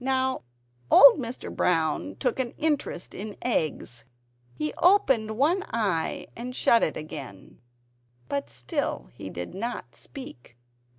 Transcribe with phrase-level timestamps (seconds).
[0.00, 0.44] Now
[0.90, 1.54] old Mr.
[1.54, 4.06] Brown took an interest in eggs;
[4.54, 7.60] he opened one eye and shut it again.
[8.30, 10.56] But still he did not speak.